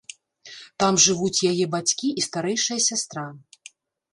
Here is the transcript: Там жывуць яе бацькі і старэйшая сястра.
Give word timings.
Там 0.83 0.93
жывуць 1.03 1.43
яе 1.51 1.65
бацькі 1.75 2.07
і 2.23 2.25
старэйшая 2.27 2.79
сястра. 2.89 3.29